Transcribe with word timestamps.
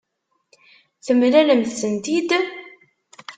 Temlalemt-tent-id? 1.05 2.29